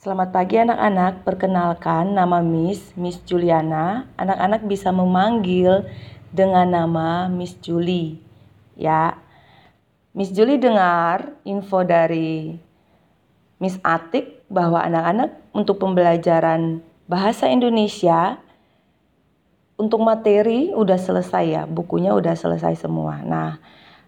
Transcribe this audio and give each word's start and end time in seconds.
Selamat 0.00 0.32
pagi 0.32 0.56
anak-anak, 0.56 1.28
perkenalkan 1.28 2.16
nama 2.16 2.40
Miss, 2.40 2.96
Miss 2.96 3.20
Juliana. 3.20 4.08
Anak-anak 4.16 4.64
bisa 4.64 4.88
memanggil 4.88 5.84
dengan 6.32 6.72
nama 6.72 7.28
Miss 7.28 7.52
Julie. 7.60 8.16
Ya, 8.80 9.20
Miss 10.16 10.32
Julie 10.32 10.56
dengar 10.56 11.36
info 11.44 11.84
dari 11.84 12.56
Miss 13.60 13.76
Atik 13.84 14.40
bahwa 14.48 14.80
anak-anak 14.80 15.36
untuk 15.52 15.76
pembelajaran 15.76 16.80
bahasa 17.04 17.52
Indonesia 17.52 18.40
untuk 19.76 20.00
materi 20.00 20.72
udah 20.72 20.96
selesai 20.96 21.44
ya, 21.44 21.62
bukunya 21.68 22.16
udah 22.16 22.32
selesai 22.32 22.88
semua. 22.88 23.20
Nah, 23.20 23.60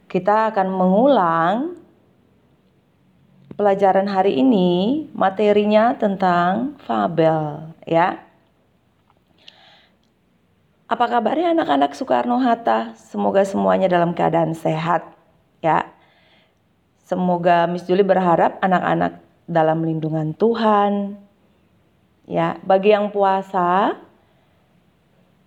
kita 0.08 0.56
akan 0.56 0.72
mengulang 0.72 1.81
pelajaran 3.52 4.08
hari 4.08 4.40
ini 4.40 5.04
materinya 5.12 5.94
tentang 5.96 6.76
fabel 6.84 7.72
ya. 7.84 8.20
Apa 10.88 11.08
kabarnya 11.08 11.56
anak-anak 11.56 11.96
Soekarno-Hatta? 11.96 12.92
Semoga 13.00 13.48
semuanya 13.48 13.88
dalam 13.88 14.12
keadaan 14.12 14.52
sehat 14.52 15.08
ya. 15.64 15.88
Semoga 17.00 17.64
Miss 17.64 17.88
Julie 17.88 18.04
berharap 18.04 18.60
anak-anak 18.60 19.20
dalam 19.48 19.84
lindungan 19.84 20.36
Tuhan. 20.36 21.16
Ya, 22.28 22.60
bagi 22.64 22.92
yang 22.92 23.08
puasa 23.08 23.96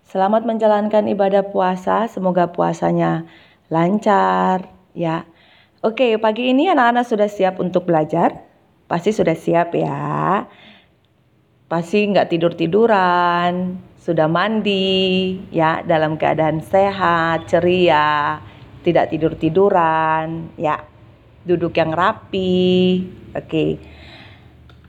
selamat 0.10 0.46
menjalankan 0.50 1.06
ibadah 1.10 1.46
puasa, 1.46 2.10
semoga 2.10 2.50
puasanya 2.50 3.26
lancar 3.70 4.70
ya 4.94 5.26
Oke, 5.86 6.18
pagi 6.18 6.50
ini 6.50 6.66
anak-anak 6.66 7.06
sudah 7.06 7.30
siap 7.30 7.62
untuk 7.62 7.86
belajar? 7.86 8.42
Pasti 8.90 9.14
sudah 9.14 9.38
siap 9.38 9.78
ya. 9.78 10.42
Pasti 11.70 12.10
nggak 12.10 12.26
tidur-tiduran, 12.34 13.78
sudah 14.02 14.26
mandi, 14.26 15.38
ya 15.54 15.86
dalam 15.86 16.18
keadaan 16.18 16.66
sehat, 16.66 17.46
ceria, 17.46 18.42
tidak 18.82 19.14
tidur-tiduran, 19.14 20.58
ya. 20.58 20.82
Duduk 21.46 21.78
yang 21.78 21.94
rapi. 21.94 23.06
Oke. 23.38 23.78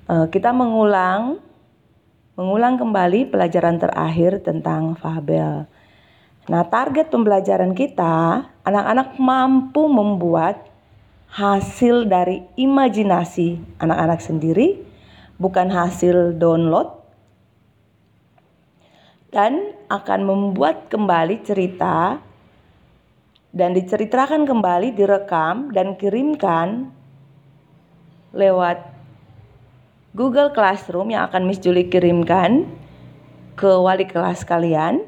Uh, 0.09 0.33
kita 0.33 0.49
mengulang 0.57 1.45
mengulang 2.41 2.81
kembali 2.81 3.29
pelajaran 3.29 3.77
terakhir 3.77 4.41
tentang 4.41 4.97
fabel. 4.97 5.69
Nah, 6.49 6.65
target 6.73 7.13
pembelajaran 7.13 7.77
kita, 7.77 8.49
anak-anak 8.65 9.21
mampu 9.21 9.93
membuat 9.93 10.73
hasil 11.31 12.09
dari 12.09 12.47
imajinasi 12.57 13.81
anak-anak 13.83 14.21
sendiri, 14.23 14.81
bukan 15.37 15.69
hasil 15.69 16.39
download, 16.39 16.97
dan 19.35 19.77
akan 19.93 20.21
membuat 20.25 20.89
kembali 20.89 21.45
cerita 21.45 22.19
dan 23.57 23.73
diceritakan 23.73 24.45
kembali, 24.45 24.93
direkam 24.93 25.73
dan 25.73 25.97
kirimkan 25.97 26.93
lewat 28.37 28.85
Google 30.17 30.53
Classroom 30.53 31.13
yang 31.13 31.29
akan 31.29 31.45
Miss 31.45 31.61
Julie 31.61 31.89
kirimkan 31.93 32.65
ke 33.57 33.69
wali 33.69 34.09
kelas 34.09 34.45
kalian. 34.45 35.05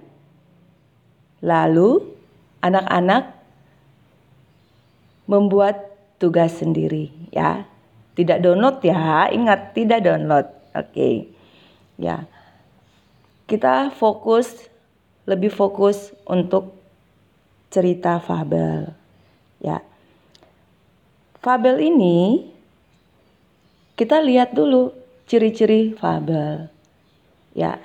Lalu 1.41 2.05
anak-anak 2.65 3.37
membuat 5.29 5.88
tugas 6.19 6.59
sendiri 6.59 7.15
ya. 7.31 7.65
Tidak 8.19 8.43
download 8.43 8.83
ya, 8.83 9.31
ingat 9.31 9.79
tidak 9.79 10.03
download. 10.03 10.51
Oke. 10.75 10.91
Okay. 10.91 11.15
Ya. 12.03 12.27
Kita 13.47 13.95
fokus 13.95 14.67
lebih 15.23 15.55
fokus 15.55 16.11
untuk 16.27 16.75
cerita 17.71 18.19
fabel. 18.19 18.91
Ya. 19.63 19.87
Fabel 21.39 21.79
ini 21.79 22.51
kita 23.95 24.19
lihat 24.19 24.51
dulu 24.51 24.91
ciri-ciri 25.31 25.95
fabel. 25.95 26.67
Ya. 27.55 27.79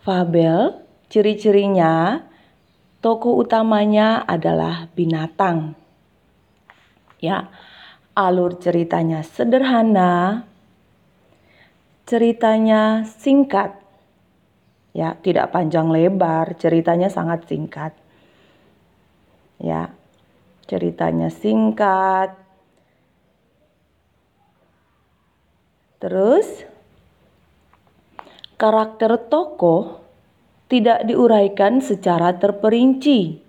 Fabel 0.00 0.80
ciri-cirinya 1.12 2.24
tokoh 3.04 3.36
utamanya 3.36 4.24
adalah 4.24 4.88
binatang. 4.96 5.76
Ya 7.20 7.52
alur 8.14 8.56
ceritanya 8.62 9.26
sederhana, 9.26 10.46
ceritanya 12.06 13.02
singkat. 13.06 13.74
Ya, 14.94 15.18
tidak 15.18 15.50
panjang 15.50 15.90
lebar, 15.90 16.54
ceritanya 16.54 17.10
sangat 17.10 17.50
singkat. 17.50 17.92
Ya. 19.58 19.90
Ceritanya 20.64 21.28
singkat. 21.28 22.32
Terus 26.00 26.46
karakter 28.56 29.18
tokoh 29.28 30.04
tidak 30.70 31.04
diuraikan 31.04 31.84
secara 31.84 32.32
terperinci. 32.38 33.42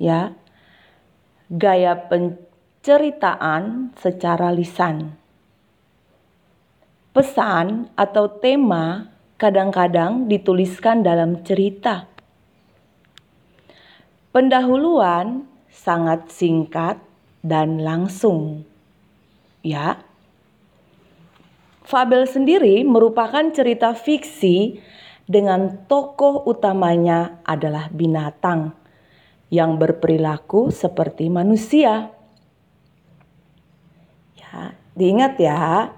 Ya. 0.00 0.34
Gaya 1.52 2.08
pen 2.08 2.43
ceritaan 2.84 3.96
secara 3.96 4.52
lisan. 4.52 5.16
Pesan 7.16 7.88
atau 7.96 8.28
tema 8.28 9.08
kadang-kadang 9.40 10.28
dituliskan 10.28 11.00
dalam 11.00 11.40
cerita. 11.48 12.04
Pendahuluan 14.36 15.48
sangat 15.72 16.28
singkat 16.28 17.00
dan 17.40 17.80
langsung. 17.80 18.68
Ya. 19.64 20.04
Fabel 21.88 22.28
sendiri 22.28 22.84
merupakan 22.84 23.48
cerita 23.48 23.96
fiksi 23.96 24.76
dengan 25.24 25.88
tokoh 25.88 26.44
utamanya 26.44 27.40
adalah 27.48 27.88
binatang 27.88 28.76
yang 29.48 29.80
berperilaku 29.80 30.68
seperti 30.68 31.32
manusia. 31.32 32.12
Diingat 34.94 35.34
ya, 35.42 35.90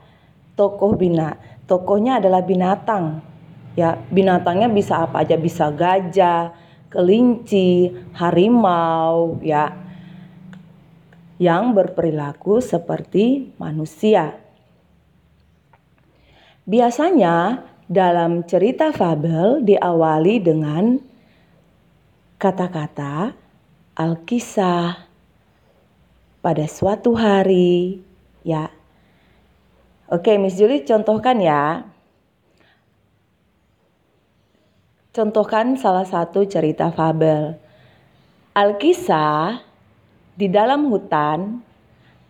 tokoh 0.56 0.96
bina, 0.96 1.36
tokohnya 1.68 2.16
adalah 2.16 2.40
binatang. 2.40 3.20
Ya, 3.76 4.00
binatangnya 4.08 4.72
bisa 4.72 5.04
apa 5.04 5.20
aja, 5.20 5.36
bisa 5.36 5.68
gajah, 5.68 6.56
kelinci, 6.88 7.92
harimau, 8.16 9.36
ya. 9.44 9.76
Yang 11.36 11.64
berperilaku 11.76 12.64
seperti 12.64 13.52
manusia. 13.60 14.40
Biasanya 16.64 17.68
dalam 17.86 18.48
cerita 18.48 18.90
fabel 18.90 19.60
diawali 19.62 20.40
dengan 20.40 20.98
kata-kata 22.40 23.36
Alkisah 23.96 25.06
pada 26.44 26.66
suatu 26.68 27.16
hari, 27.16 28.05
ya 28.46 28.70
Oke, 30.06 30.38
Miss 30.38 30.54
Julie 30.54 30.86
contohkan 30.86 31.42
ya. 31.42 31.82
Contohkan 35.10 35.74
salah 35.74 36.06
satu 36.06 36.46
cerita 36.46 36.94
fabel. 36.94 37.58
Alkisah 38.54 39.66
di 40.38 40.46
dalam 40.46 40.86
hutan 40.94 41.58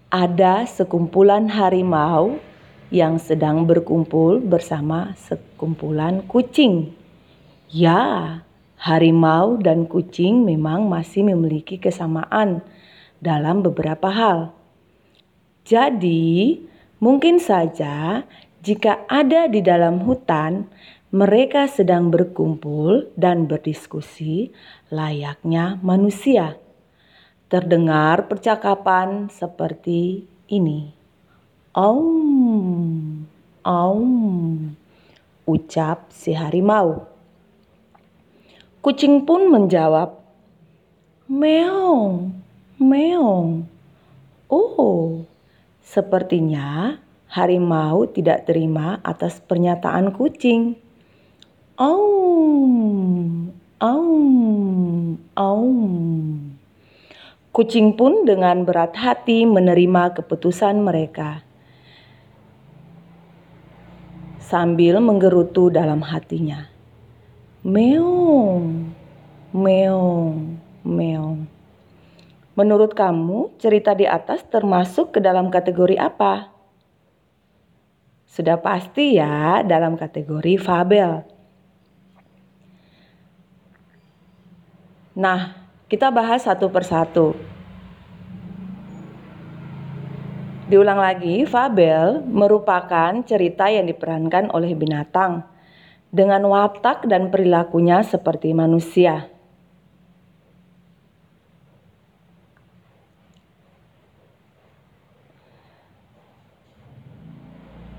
ada 0.08 0.64
sekumpulan 0.64 1.52
harimau 1.52 2.40
yang 2.88 3.20
sedang 3.20 3.68
berkumpul 3.68 4.40
bersama 4.40 5.12
sekumpulan 5.20 6.24
kucing. 6.24 6.96
Ya, 7.68 8.40
harimau 8.80 9.60
dan 9.60 9.84
kucing 9.84 10.48
memang 10.48 10.88
masih 10.88 11.28
memiliki 11.28 11.76
kesamaan 11.76 12.64
dalam 13.20 13.60
beberapa 13.60 14.08
hal. 14.08 14.55
Jadi, 15.66 16.62
Mungkin 16.96 17.36
saja 17.36 18.24
jika 18.64 19.04
ada 19.04 19.52
di 19.52 19.60
dalam 19.60 20.00
hutan, 20.08 20.64
mereka 21.12 21.68
sedang 21.68 22.08
berkumpul 22.08 23.12
dan 23.20 23.44
berdiskusi 23.44 24.48
layaknya 24.88 25.76
manusia. 25.84 26.56
Terdengar 27.52 28.32
percakapan 28.32 29.28
seperti 29.28 30.24
ini. 30.48 30.88
Om, 31.76 33.28
om, 33.60 34.08
ucap 35.44 36.08
si 36.08 36.32
harimau. 36.32 37.04
Kucing 38.80 39.28
pun 39.28 39.52
menjawab, 39.52 40.16
meong, 41.28 42.32
meong. 42.80 43.68
Oh, 44.48 45.28
Sepertinya 45.86 46.98
harimau 47.30 48.10
tidak 48.10 48.50
terima 48.50 48.98
atas 49.06 49.38
pernyataan 49.38 50.10
kucing. 50.10 50.74
Aum, 51.78 53.54
aum, 53.78 55.14
aum. 55.38 55.78
Kucing 57.54 57.94
pun 57.94 58.26
dengan 58.26 58.66
berat 58.66 58.98
hati 58.98 59.46
menerima 59.46 60.18
keputusan 60.18 60.82
mereka. 60.82 61.46
Sambil 64.42 64.98
menggerutu 64.98 65.70
dalam 65.70 66.02
hatinya. 66.02 66.66
Meong, 67.62 68.90
meong, 69.54 70.34
meong. 70.82 71.55
Menurut 72.56 72.96
kamu, 72.96 73.60
cerita 73.60 73.92
di 73.92 74.08
atas 74.08 74.40
termasuk 74.48 75.12
ke 75.12 75.20
dalam 75.20 75.52
kategori 75.52 76.00
apa? 76.00 76.48
Sudah 78.24 78.56
pasti 78.56 79.20
ya 79.20 79.60
dalam 79.60 80.00
kategori 80.00 80.56
fabel. 80.56 81.20
Nah, 85.20 85.68
kita 85.84 86.08
bahas 86.08 86.48
satu 86.48 86.72
persatu. 86.72 87.36
Diulang 90.72 90.98
lagi, 90.98 91.44
fabel 91.44 92.24
merupakan 92.24 93.12
cerita 93.22 93.68
yang 93.68 93.84
diperankan 93.84 94.48
oleh 94.56 94.72
binatang 94.72 95.44
dengan 96.08 96.40
watak 96.48 97.04
dan 97.04 97.28
perilakunya 97.28 98.00
seperti 98.00 98.56
manusia. 98.56 99.35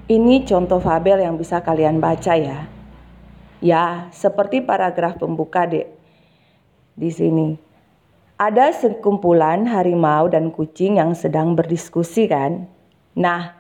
Ini 0.08 0.48
contoh 0.48 0.80
fabel 0.80 1.20
yang 1.20 1.36
bisa 1.36 1.60
kalian 1.60 2.00
baca 2.00 2.40
ya. 2.40 2.64
Ya, 3.60 4.08
seperti 4.16 4.64
paragraf 4.64 5.20
pembuka 5.20 5.68
dek 5.68 5.92
di 6.96 7.12
sini. 7.12 7.60
Ada 8.40 8.72
sekumpulan 8.72 9.68
harimau 9.68 10.32
dan 10.32 10.48
kucing 10.56 10.96
yang 10.96 11.12
sedang 11.12 11.60
berdiskusi 11.60 12.32
kan? 12.32 12.72
Nah, 13.20 13.52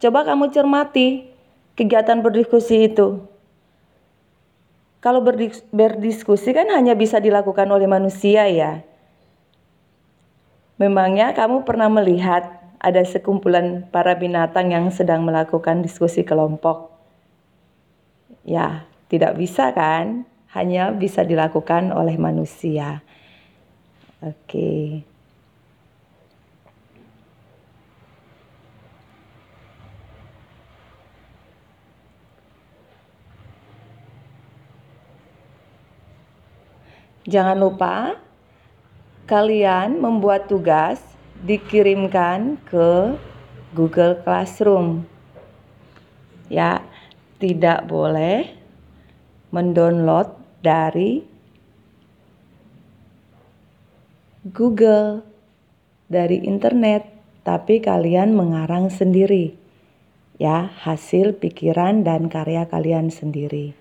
coba 0.00 0.24
kamu 0.24 0.48
cermati 0.48 1.28
kegiatan 1.76 2.24
berdiskusi 2.24 2.88
itu. 2.88 3.20
Kalau 5.04 5.20
berdiskusi 5.72 6.56
kan 6.56 6.68
hanya 6.72 6.96
bisa 6.96 7.20
dilakukan 7.20 7.68
oleh 7.68 7.84
manusia 7.84 8.48
ya. 8.48 8.80
Memangnya 10.80 11.36
kamu 11.36 11.68
pernah 11.68 11.92
melihat 11.92 12.59
ada 12.80 13.04
sekumpulan 13.04 13.84
para 13.92 14.16
binatang 14.16 14.72
yang 14.72 14.88
sedang 14.88 15.20
melakukan 15.20 15.84
diskusi 15.84 16.24
kelompok. 16.24 16.88
Ya, 18.48 18.88
tidak 19.12 19.36
bisa 19.36 19.68
kan? 19.76 20.24
Hanya 20.56 20.88
bisa 20.90 21.20
dilakukan 21.20 21.92
oleh 21.92 22.16
manusia. 22.16 23.04
Oke. 24.24 25.04
Jangan 37.28 37.60
lupa 37.60 38.16
kalian 39.28 40.00
membuat 40.00 40.48
tugas 40.50 41.09
dikirimkan 41.44 42.60
ke 42.68 43.16
Google 43.72 44.20
Classroom. 44.20 45.08
Ya, 46.50 46.82
tidak 47.40 47.86
boleh 47.86 48.52
mendownload 49.54 50.34
dari 50.60 51.24
Google, 54.50 55.22
dari 56.10 56.42
internet, 56.42 57.06
tapi 57.46 57.78
kalian 57.80 58.34
mengarang 58.34 58.88
sendiri. 58.90 59.54
Ya, 60.40 60.72
hasil 60.84 61.36
pikiran 61.36 62.02
dan 62.02 62.32
karya 62.32 62.64
kalian 62.64 63.12
sendiri. 63.12 63.76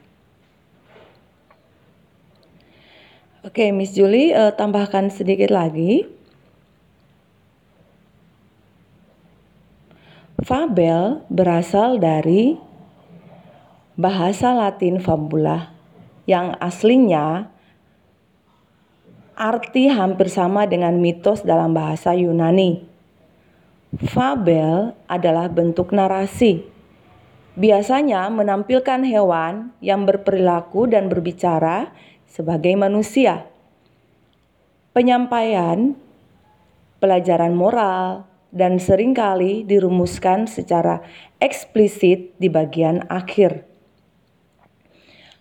Oke, 3.39 3.71
Miss 3.71 3.95
Julie, 3.95 4.35
uh, 4.35 4.51
tambahkan 4.51 5.07
sedikit 5.07 5.47
lagi. 5.47 6.18
Fabel 10.39 11.27
berasal 11.27 11.99
dari 11.99 12.55
bahasa 13.99 14.55
Latin 14.55 15.03
fabula 15.03 15.75
yang 16.23 16.55
aslinya 16.63 17.51
arti 19.35 19.91
hampir 19.91 20.31
sama 20.31 20.63
dengan 20.63 20.95
mitos 20.95 21.43
dalam 21.43 21.75
bahasa 21.75 22.15
Yunani. 22.15 22.87
Fabel 23.99 24.95
adalah 25.11 25.51
bentuk 25.51 25.91
narasi. 25.91 26.63
Biasanya 27.59 28.31
menampilkan 28.31 29.03
hewan 29.03 29.75
yang 29.83 30.07
berperilaku 30.07 30.87
dan 30.87 31.11
berbicara 31.11 31.91
sebagai 32.23 32.71
manusia. 32.79 33.43
Penyampaian 34.95 35.99
pelajaran 37.03 37.51
moral, 37.51 38.28
dan 38.49 38.81
sering 38.81 39.13
kali 39.13 39.61
dirumuskan 39.61 40.49
secara 40.49 41.05
eksplisit 41.37 42.33
di 42.41 42.49
bagian 42.49 43.05
akhir. 43.05 43.65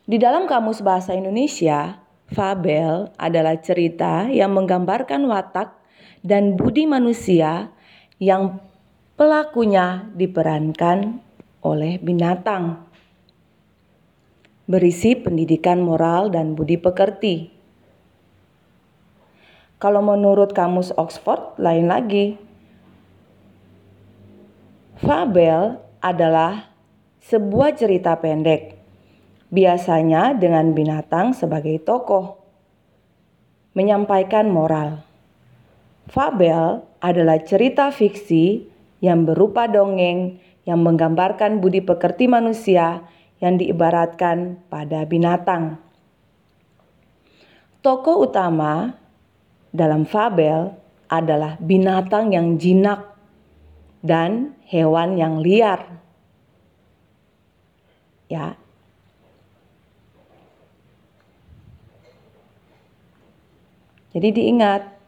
Di 0.08 0.16
dalam 0.16 0.48
Kamus 0.48 0.80
Bahasa 0.80 1.12
Indonesia, 1.12 2.00
fabel 2.32 3.12
adalah 3.20 3.60
cerita 3.60 4.28
yang 4.28 4.56
menggambarkan 4.56 5.24
watak 5.28 5.76
dan 6.24 6.56
budi 6.56 6.88
manusia 6.88 7.72
yang 8.16 8.60
pelakunya 9.16 10.08
diperankan 10.16 11.20
oleh 11.60 12.00
binatang. 12.00 12.88
Berisi 14.68 15.16
pendidikan 15.16 15.80
moral 15.80 16.28
dan 16.28 16.52
budi 16.52 16.76
pekerti. 16.76 17.52
Kalau 19.80 20.02
menurut 20.04 20.52
Kamus 20.52 20.92
Oxford, 20.96 21.56
lain 21.56 21.88
lagi 21.88 22.47
Fabel 24.98 25.78
adalah 26.02 26.74
sebuah 27.22 27.78
cerita 27.78 28.18
pendek, 28.18 28.74
biasanya 29.46 30.34
dengan 30.34 30.74
binatang 30.74 31.38
sebagai 31.38 31.78
tokoh, 31.78 32.42
menyampaikan 33.78 34.50
moral. 34.50 35.06
Fabel 36.10 36.82
adalah 36.98 37.38
cerita 37.46 37.94
fiksi 37.94 38.66
yang 38.98 39.22
berupa 39.22 39.70
dongeng 39.70 40.42
yang 40.66 40.82
menggambarkan 40.82 41.62
budi 41.62 41.78
pekerti 41.78 42.26
manusia 42.26 43.06
yang 43.38 43.54
diibaratkan 43.54 44.58
pada 44.66 45.06
binatang. 45.06 45.78
Tokoh 47.86 48.26
utama 48.26 48.98
dalam 49.70 50.02
fabel 50.02 50.74
adalah 51.06 51.54
binatang 51.62 52.34
yang 52.34 52.58
jinak 52.58 53.17
dan 54.02 54.54
hewan 54.68 55.18
yang 55.18 55.40
liar. 55.42 56.00
Ya. 58.28 58.54
Jadi 64.12 64.28
diingat 64.34 64.98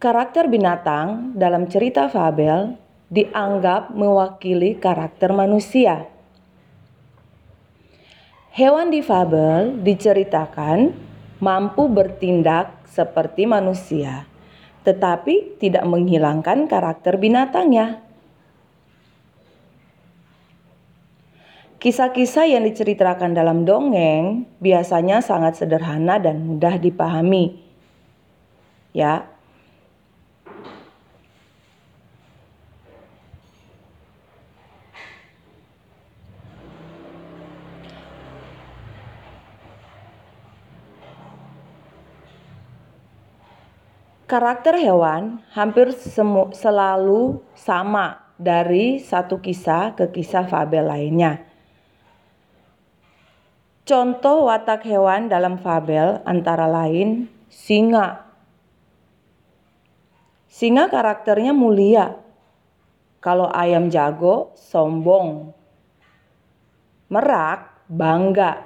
Karakter 0.00 0.48
binatang 0.48 1.36
dalam 1.36 1.68
cerita 1.68 2.08
fabel 2.08 2.72
dianggap 3.12 3.92
mewakili 3.92 4.72
karakter 4.80 5.28
manusia. 5.28 6.08
Hewan 8.60 8.92
di 8.92 9.00
fabel 9.00 9.80
diceritakan 9.80 10.92
mampu 11.40 11.88
bertindak 11.88 12.84
seperti 12.84 13.48
manusia, 13.48 14.28
tetapi 14.84 15.56
tidak 15.56 15.88
menghilangkan 15.88 16.68
karakter 16.68 17.16
binatangnya. 17.16 18.04
Kisah-kisah 21.80 22.52
yang 22.52 22.68
diceritakan 22.68 23.32
dalam 23.32 23.64
dongeng 23.64 24.44
biasanya 24.60 25.24
sangat 25.24 25.56
sederhana 25.56 26.20
dan 26.20 26.44
mudah 26.44 26.76
dipahami. 26.76 27.64
Ya, 28.92 29.24
Karakter 44.30 44.78
hewan 44.78 45.42
hampir 45.50 45.90
semu, 45.90 46.54
selalu 46.54 47.42
sama 47.58 48.30
dari 48.38 49.02
satu 49.02 49.42
kisah 49.42 49.98
ke 49.98 50.06
kisah 50.06 50.46
fabel 50.46 50.86
lainnya. 50.86 51.42
Contoh 53.82 54.46
watak 54.46 54.86
hewan 54.86 55.26
dalam 55.26 55.58
fabel 55.58 56.22
antara 56.22 56.70
lain 56.70 57.26
singa. 57.50 58.22
Singa 60.46 60.86
karakternya 60.86 61.50
mulia. 61.50 62.14
Kalau 63.18 63.50
ayam 63.50 63.90
jago 63.90 64.54
sombong. 64.54 65.50
Merak 67.10 67.82
bangga. 67.90 68.62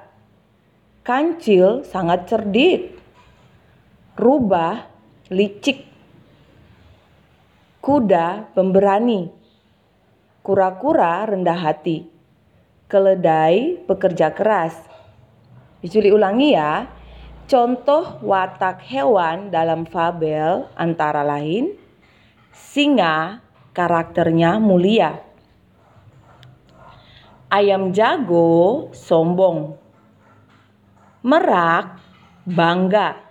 Kancil 1.01 1.89
sangat 1.89 2.29
cerdik. 2.29 3.01
Rubah 4.21 4.94
licik. 5.33 5.89
Kuda 7.81 8.53
pemberani. 8.53 9.33
Kura-kura 10.45 11.25
rendah 11.25 11.57
hati. 11.57 12.05
Keledai 12.89 13.81
pekerja 13.89 14.33
keras. 14.37 14.77
Dijuli 15.81 16.13
ulangi 16.13 16.53
ya. 16.53 16.89
Contoh 17.45 18.21
watak 18.25 18.85
hewan 18.89 19.53
dalam 19.53 19.85
fabel 19.85 20.69
antara 20.77 21.21
lain 21.21 21.77
singa 22.53 23.41
karakternya 23.77 24.57
mulia. 24.61 25.21
Ayam 27.53 27.93
jago 27.93 28.89
sombong. 28.93 29.77
Merak 31.25 32.01
bangga. 32.45 33.24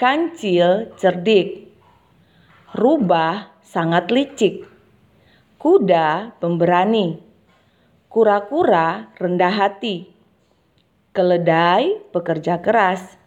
Kancil 0.00 0.96
cerdik. 0.96 1.68
Rubah 2.72 3.52
sangat 3.60 4.08
licik. 4.08 4.64
Kuda 5.60 6.40
pemberani. 6.40 7.20
Kura-kura 8.08 9.12
rendah 9.20 9.52
hati. 9.52 10.08
Keledai 11.12 12.00
pekerja 12.16 12.64
keras. 12.64 13.20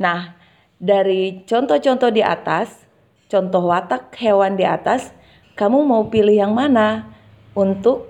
Nah, 0.00 0.32
dari 0.80 1.44
contoh-contoh 1.44 2.08
di 2.08 2.24
atas, 2.24 2.88
contoh 3.28 3.68
watak 3.68 4.08
hewan 4.16 4.56
di 4.56 4.64
atas, 4.64 5.12
kamu 5.60 5.84
mau 5.84 6.08
pilih 6.08 6.40
yang 6.40 6.56
mana 6.56 7.04
untuk 7.52 8.08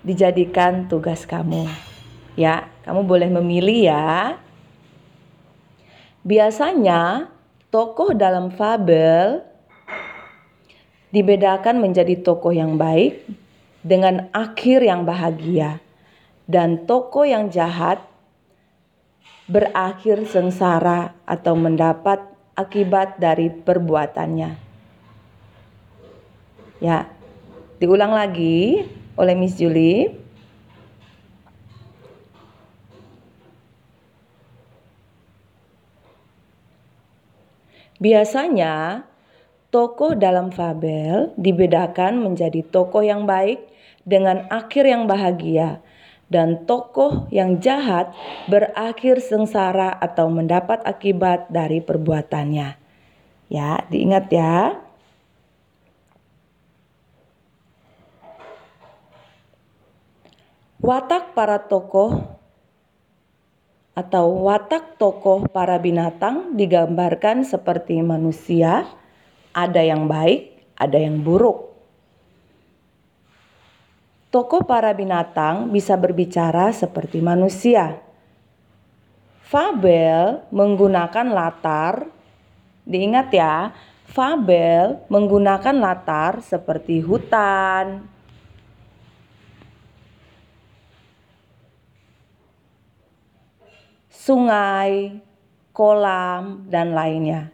dijadikan 0.00 0.88
tugas 0.88 1.28
kamu? 1.28 1.68
Ya, 2.40 2.72
kamu 2.88 3.04
boleh 3.04 3.28
memilih 3.28 3.92
ya. 3.92 4.40
Biasanya 6.20 7.32
tokoh 7.72 8.12
dalam 8.12 8.52
fabel 8.52 9.40
dibedakan 11.08 11.80
menjadi 11.80 12.20
tokoh 12.20 12.52
yang 12.52 12.76
baik 12.76 13.24
dengan 13.80 14.28
akhir 14.36 14.84
yang 14.84 15.08
bahagia 15.08 15.80
dan 16.44 16.84
tokoh 16.84 17.24
yang 17.24 17.48
jahat 17.48 18.04
berakhir 19.48 20.28
sengsara 20.28 21.16
atau 21.24 21.56
mendapat 21.56 22.22
akibat 22.52 23.16
dari 23.16 23.48
perbuatannya. 23.48 24.50
Ya, 26.84 27.08
diulang 27.80 28.12
lagi 28.12 28.84
oleh 29.16 29.34
Miss 29.34 29.56
Julie. 29.56 30.19
Biasanya, 38.00 39.04
tokoh 39.68 40.16
dalam 40.16 40.48
fabel 40.48 41.36
dibedakan 41.36 42.24
menjadi 42.24 42.64
tokoh 42.64 43.04
yang 43.04 43.28
baik 43.28 43.60
dengan 44.08 44.48
akhir 44.48 44.88
yang 44.88 45.04
bahagia, 45.04 45.84
dan 46.32 46.64
tokoh 46.64 47.28
yang 47.28 47.60
jahat 47.60 48.16
berakhir 48.48 49.20
sengsara 49.20 49.92
atau 50.00 50.32
mendapat 50.32 50.80
akibat 50.88 51.52
dari 51.52 51.84
perbuatannya. 51.84 52.80
Ya, 53.52 53.84
diingat 53.92 54.32
ya. 54.32 54.80
Watak 60.80 61.36
para 61.36 61.60
tokoh 61.60 62.29
atau 64.00 64.48
watak 64.48 64.96
tokoh 64.96 65.44
para 65.52 65.76
binatang 65.76 66.56
digambarkan 66.56 67.44
seperti 67.44 68.00
manusia, 68.00 68.88
ada 69.52 69.84
yang 69.84 70.08
baik, 70.08 70.72
ada 70.80 70.96
yang 70.96 71.20
buruk. 71.20 71.68
Tokoh 74.32 74.64
para 74.64 74.96
binatang 74.96 75.68
bisa 75.68 76.00
berbicara 76.00 76.72
seperti 76.72 77.20
manusia. 77.20 78.00
Fabel 79.44 80.46
menggunakan 80.48 81.26
latar, 81.34 82.08
diingat 82.86 83.28
ya, 83.34 83.74
fabel 84.06 85.02
menggunakan 85.10 85.76
latar 85.76 86.40
seperti 86.40 87.02
hutan, 87.02 88.06
sungai, 94.20 95.16
kolam, 95.72 96.68
dan 96.68 96.92
lainnya. 96.92 97.48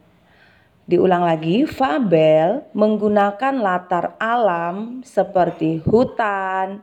Diulang 0.87 1.23
lagi, 1.23 1.63
fabel 1.63 2.67
menggunakan 2.75 3.55
latar 3.59 4.19
alam 4.19 5.03
seperti 5.07 5.83
hutan, 5.87 6.83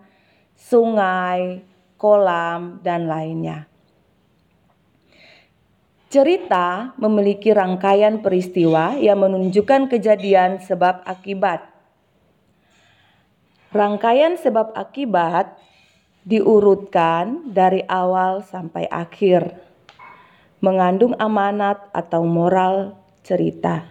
sungai, 0.55 1.63
kolam, 1.99 2.79
dan 2.79 3.11
lainnya. 3.11 3.67
Cerita 6.07 6.93
memiliki 6.95 7.51
rangkaian 7.51 8.21
peristiwa 8.21 8.95
yang 8.95 9.19
menunjukkan 9.19 9.91
kejadian 9.91 10.61
sebab 10.63 11.03
akibat. 11.03 11.65
Rangkaian 13.73 14.37
sebab 14.37 14.77
akibat 14.77 15.57
diurutkan 16.23 17.49
dari 17.49 17.81
awal 17.89 18.45
sampai 18.45 18.85
akhir 18.87 19.72
mengandung 20.63 21.11
amanat 21.19 21.91
atau 21.91 22.23
moral 22.23 22.95
cerita. 23.19 23.83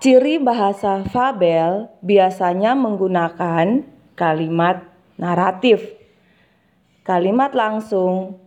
Ciri 0.00 0.40
bahasa 0.40 1.04
fabel 1.12 1.92
biasanya 2.00 2.72
menggunakan 2.72 3.84
kalimat 4.16 4.88
naratif, 5.20 5.84
kalimat 7.04 7.52
langsung, 7.52 8.40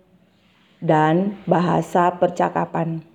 dan 0.82 1.38
bahasa 1.46 2.10
percakapan. 2.18 3.06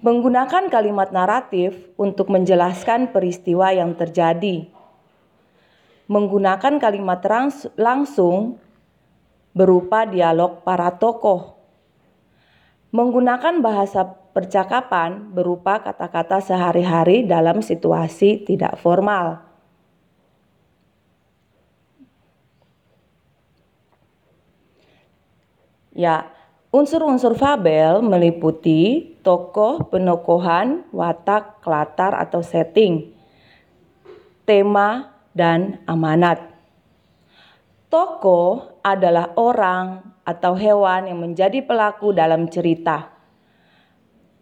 Menggunakan 0.00 0.72
kalimat 0.72 1.12
naratif 1.12 1.76
untuk 2.00 2.32
menjelaskan 2.32 3.12
peristiwa 3.14 3.70
yang 3.70 3.94
terjadi 3.94 4.81
menggunakan 6.12 6.76
kalimat 6.76 7.24
langsung 7.80 8.60
berupa 9.56 10.04
dialog 10.04 10.60
para 10.60 10.92
tokoh. 11.00 11.56
Menggunakan 12.92 13.64
bahasa 13.64 14.04
percakapan 14.36 15.32
berupa 15.32 15.80
kata-kata 15.80 16.44
sehari-hari 16.44 17.24
dalam 17.24 17.64
situasi 17.64 18.44
tidak 18.44 18.76
formal. 18.76 19.40
Ya, 25.92 26.28
unsur-unsur 26.72 27.36
fabel 27.36 28.00
meliputi 28.00 29.12
tokoh, 29.20 29.88
penokohan, 29.88 30.88
watak, 30.92 31.60
latar 31.64 32.16
atau 32.16 32.40
setting, 32.40 33.12
tema, 34.48 35.11
dan 35.32 35.80
amanat. 35.88 36.40
Tokoh 37.92 38.80
adalah 38.80 39.36
orang 39.36 40.16
atau 40.24 40.56
hewan 40.56 41.12
yang 41.12 41.20
menjadi 41.20 41.60
pelaku 41.60 42.16
dalam 42.16 42.48
cerita. 42.48 43.12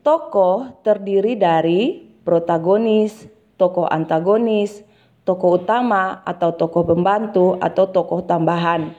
Tokoh 0.07 0.81
terdiri 0.87 1.35
dari 1.35 1.99
protagonis, 2.23 3.27
tokoh 3.59 3.91
antagonis, 3.91 4.87
tokoh 5.27 5.61
utama 5.61 6.23
atau 6.23 6.55
tokoh 6.55 6.87
pembantu 6.87 7.59
atau 7.59 7.91
tokoh 7.91 8.23
tambahan. 8.25 8.95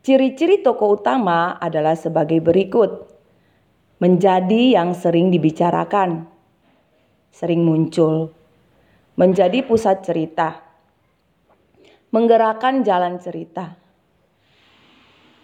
Ciri-ciri 0.00 0.64
tokoh 0.64 0.96
utama 0.96 1.60
adalah 1.60 1.92
sebagai 1.92 2.40
berikut. 2.40 3.12
Menjadi 4.00 4.80
yang 4.80 4.96
sering 4.96 5.28
dibicarakan, 5.28 6.24
sering 7.28 7.60
muncul, 7.60 8.32
menjadi 9.20 9.60
pusat 9.60 10.00
cerita, 10.00 10.69
menggerakkan 12.10 12.82
jalan 12.82 13.22
cerita. 13.22 13.78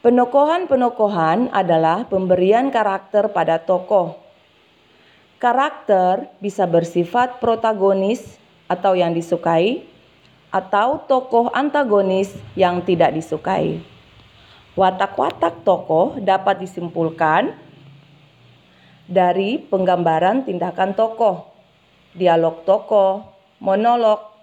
Penokohan-penokohan 0.02 1.50
adalah 1.50 2.06
pemberian 2.06 2.70
karakter 2.70 3.30
pada 3.30 3.58
tokoh. 3.58 4.18
Karakter 5.42 6.30
bisa 6.38 6.66
bersifat 6.66 7.42
protagonis 7.42 8.38
atau 8.70 8.94
yang 8.94 9.14
disukai, 9.14 9.86
atau 10.50 11.02
tokoh 11.04 11.50
antagonis 11.50 12.34
yang 12.54 12.82
tidak 12.82 13.14
disukai. 13.14 13.82
Watak-watak 14.78 15.64
tokoh 15.64 16.20
dapat 16.22 16.62
disimpulkan 16.62 17.56
dari 19.06 19.58
penggambaran 19.58 20.44
tindakan 20.44 20.92
tokoh, 20.92 21.50
dialog 22.12 22.62
tokoh, 22.62 23.26
monolog, 23.58 24.35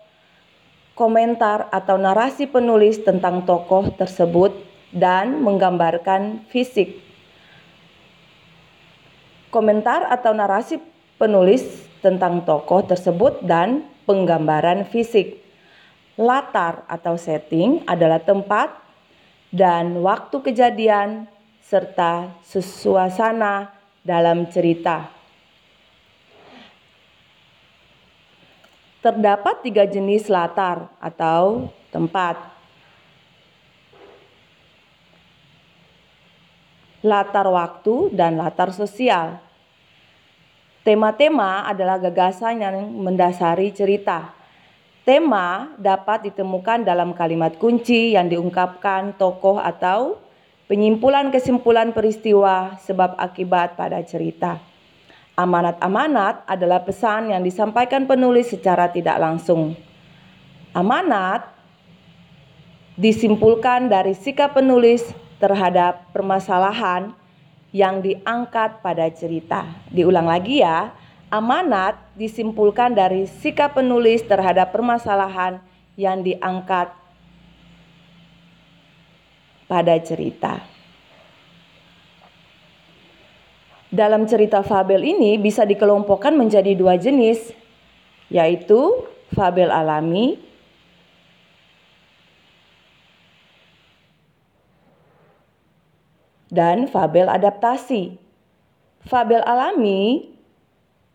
komentar 0.93 1.69
atau 1.73 1.97
narasi 1.97 2.45
penulis 2.45 3.01
tentang 3.01 3.45
tokoh 3.45 3.89
tersebut 3.97 4.53
dan 4.93 5.41
menggambarkan 5.41 6.45
fisik. 6.53 7.01
Komentar 9.49 10.05
atau 10.09 10.33
narasi 10.33 10.81
penulis 11.17 11.85
tentang 12.01 12.41
tokoh 12.45 12.85
tersebut 12.85 13.41
dan 13.45 13.85
penggambaran 14.05 14.85
fisik. 14.89 15.41
Latar 16.13 16.85
atau 16.85 17.17
setting 17.17 17.81
adalah 17.89 18.21
tempat 18.21 18.69
dan 19.49 19.97
waktu 20.01 20.41
kejadian 20.45 21.25
serta 21.65 22.37
suasana 22.45 23.73
dalam 24.05 24.45
cerita. 24.49 25.22
Terdapat 29.03 29.67
tiga 29.67 29.83
jenis 29.83 30.31
latar 30.31 30.87
atau 31.03 31.67
tempat. 31.91 32.53
latar 37.03 37.45
waktu, 37.51 38.15
dan 38.15 38.39
latar 38.39 38.71
sosial. 38.71 39.37
Tema-tema 40.87 41.67
adalah 41.67 41.99
gagasan 41.99 42.63
yang 42.63 42.75
mendasari 42.95 43.75
cerita. 43.75 44.31
Tema 45.03 45.75
dapat 45.75 46.31
ditemukan 46.31 46.87
dalam 46.87 47.11
kalimat 47.11 47.59
kunci 47.59 48.15
yang 48.15 48.31
diungkapkan 48.31 49.19
tokoh 49.19 49.59
atau 49.59 50.15
penyimpulan 50.71 51.27
kesimpulan 51.27 51.91
peristiwa 51.91 52.79
sebab 52.79 53.19
akibat 53.19 53.75
pada 53.75 53.99
cerita. 54.07 54.63
Amanat-amanat 55.33 56.45
adalah 56.45 56.85
pesan 56.85 57.33
yang 57.33 57.41
disampaikan 57.41 58.05
penulis 58.05 58.53
secara 58.53 58.93
tidak 58.93 59.17
langsung. 59.17 59.73
Amanat 60.77 61.49
disimpulkan 62.93 63.89
dari 63.89 64.13
sikap 64.13 64.53
penulis 64.53 65.01
terhadap 65.41 66.13
permasalahan 66.13 67.17
yang 67.73 68.05
diangkat 68.05 68.85
pada 68.85 69.09
cerita. 69.09 69.65
Diulang 69.89 70.29
lagi 70.29 70.61
ya, 70.61 70.93
amanat 71.33 71.97
disimpulkan 72.13 72.93
dari 72.93 73.25
sikap 73.25 73.73
penulis 73.73 74.21
terhadap 74.21 74.69
permasalahan 74.69 75.57
yang 75.97 76.21
diangkat 76.21 76.93
pada 79.65 79.97
cerita. 79.97 80.72
Dalam 83.93 84.25
cerita 84.25 84.65
fabel 84.65 85.05
ini 85.05 85.37
bisa 85.37 85.69
dikelompokkan 85.69 86.33
menjadi 86.33 86.73
dua 86.73 86.97
jenis, 86.97 87.53
yaitu 88.25 89.05
fabel 89.37 89.69
alami 89.69 90.41
dan 96.49 96.89
fabel 96.89 97.29
adaptasi. 97.29 98.17
Fabel 99.05 99.45
alami 99.45 100.33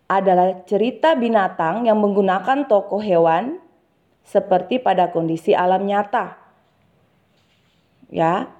adalah 0.06 0.62
cerita 0.62 1.18
binatang 1.18 1.82
yang 1.82 1.98
menggunakan 1.98 2.70
tokoh 2.70 3.02
hewan 3.02 3.58
seperti 4.22 4.78
pada 4.78 5.10
kondisi 5.10 5.50
alam 5.50 5.82
nyata. 5.82 6.38
Ya. 8.06 8.57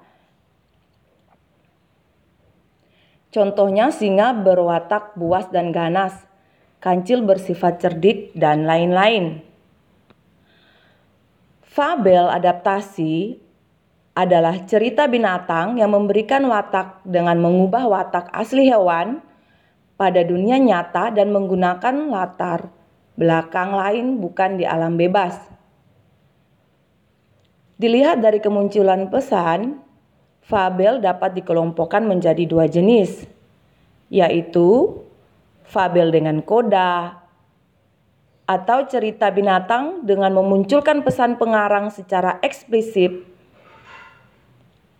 Contohnya 3.29 3.93
singa 3.93 4.33
berwatak 4.33 5.13
buas 5.13 5.45
dan 5.53 5.69
ganas, 5.69 6.25
kancil 6.81 7.21
bersifat 7.21 7.77
cerdik 7.77 8.33
dan 8.33 8.65
lain-lain. 8.65 9.45
Fabel 11.61 12.25
adaptasi 12.33 13.37
adalah 14.17 14.65
cerita 14.65 15.05
binatang 15.05 15.77
yang 15.77 15.93
memberikan 15.93 16.43
watak 16.49 17.05
dengan 17.05 17.37
mengubah 17.37 17.85
watak 17.85 18.33
asli 18.33 18.65
hewan 18.65 19.21
pada 19.93 20.25
dunia 20.25 20.57
nyata 20.57 21.13
dan 21.13 21.29
menggunakan 21.29 22.09
latar 22.09 22.73
belakang 23.19 23.75
lain 23.75 24.17
bukan 24.17 24.57
di 24.57 24.65
alam 24.65 24.97
bebas. 24.97 25.37
Dilihat 27.79 28.19
dari 28.19 28.43
kemunculan 28.43 29.07
pesan, 29.07 29.79
fabel 30.49 30.97
dapat 30.97 31.37
dikelompokkan 31.37 32.01
menjadi 32.01 32.43
dua 32.49 32.65
jenis, 32.65 33.29
yaitu 34.09 34.97
fabel 35.69 36.09
dengan 36.09 36.41
koda 36.41 37.21
atau 38.49 38.89
cerita 38.89 39.29
binatang 39.29 40.01
dengan 40.01 40.33
memunculkan 40.33 41.05
pesan 41.05 41.37
pengarang 41.37 41.93
secara 41.93 42.41
eksplisit 42.41 43.29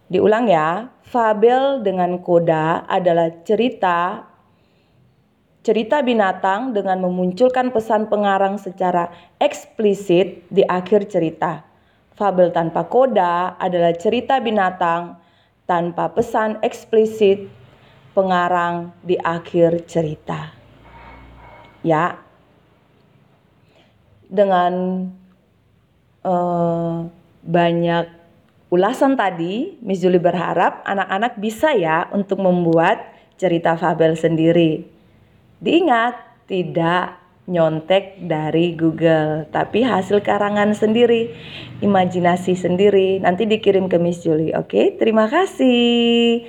Diulang 0.10 0.50
ya, 0.50 0.90
fabel 1.06 1.86
dengan 1.86 2.18
koda 2.26 2.82
adalah 2.90 3.30
cerita 3.46 4.26
cerita 5.62 6.02
binatang 6.02 6.74
dengan 6.74 6.98
memunculkan 7.06 7.70
pesan 7.70 8.10
pengarang 8.10 8.58
secara 8.58 9.14
eksplisit 9.38 10.50
di 10.50 10.66
akhir 10.66 11.14
cerita. 11.14 11.62
Fabel 12.18 12.50
tanpa 12.50 12.90
koda 12.90 13.54
adalah 13.62 13.94
cerita 13.94 14.42
binatang 14.42 15.14
tanpa 15.70 16.10
pesan 16.10 16.58
eksplisit 16.66 17.46
pengarang 18.18 18.90
di 19.06 19.14
akhir 19.22 19.86
cerita. 19.86 20.50
Ya, 21.86 22.18
dengan 24.26 25.06
uh, 26.26 27.06
banyak 27.46 28.06
ulasan 28.74 29.14
tadi, 29.14 29.78
Miss 29.86 30.02
Julie 30.02 30.18
berharap 30.18 30.82
anak-anak 30.90 31.38
bisa 31.38 31.78
ya 31.78 32.10
untuk 32.10 32.42
membuat 32.42 33.14
cerita 33.38 33.78
fabel 33.78 34.18
sendiri. 34.18 34.90
Diingat, 35.62 36.18
tidak 36.50 37.19
nyontek 37.50 38.22
dari 38.30 38.78
Google, 38.78 39.50
tapi 39.50 39.82
hasil 39.82 40.22
karangan 40.22 40.78
sendiri, 40.78 41.34
imajinasi 41.82 42.54
sendiri. 42.54 43.18
Nanti 43.18 43.50
dikirim 43.50 43.90
ke 43.90 43.98
Miss 43.98 44.22
Julie. 44.22 44.54
Oke, 44.54 44.96
terima 45.02 45.26
kasih. 45.26 46.46